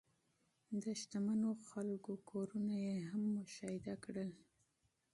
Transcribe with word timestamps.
د 0.83 0.85
شتمنو 0.99 1.51
خلکو 1.69 2.13
کورونه 2.29 2.75
یې 2.85 2.97
هم 3.09 3.23
مشاهده 3.37 3.95
کړل. 4.03 4.31